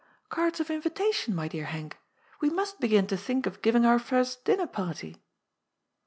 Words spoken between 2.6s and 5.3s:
begin to think of giving our first dinner party."